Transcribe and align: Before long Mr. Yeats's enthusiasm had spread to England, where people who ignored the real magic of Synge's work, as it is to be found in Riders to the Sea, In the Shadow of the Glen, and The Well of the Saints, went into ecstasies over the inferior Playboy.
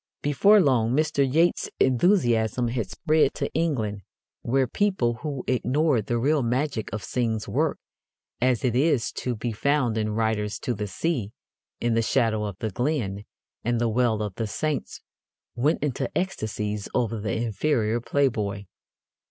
Before 0.23 0.59
long 0.59 0.95
Mr. 0.95 1.31
Yeats's 1.31 1.69
enthusiasm 1.79 2.69
had 2.69 2.89
spread 2.89 3.35
to 3.35 3.53
England, 3.53 4.01
where 4.41 4.65
people 4.65 5.19
who 5.21 5.43
ignored 5.47 6.07
the 6.07 6.17
real 6.17 6.41
magic 6.41 6.91
of 6.91 7.03
Synge's 7.03 7.47
work, 7.47 7.77
as 8.41 8.65
it 8.65 8.75
is 8.75 9.11
to 9.11 9.35
be 9.35 9.51
found 9.51 9.99
in 9.99 10.15
Riders 10.15 10.57
to 10.61 10.73
the 10.73 10.87
Sea, 10.87 11.33
In 11.79 11.93
the 11.93 12.01
Shadow 12.01 12.45
of 12.45 12.57
the 12.57 12.71
Glen, 12.71 13.25
and 13.63 13.79
The 13.79 13.89
Well 13.89 14.23
of 14.23 14.33
the 14.37 14.47
Saints, 14.47 15.01
went 15.53 15.83
into 15.83 16.09
ecstasies 16.17 16.89
over 16.95 17.19
the 17.19 17.35
inferior 17.35 18.01
Playboy. 18.01 18.65